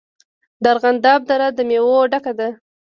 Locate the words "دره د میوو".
1.29-2.09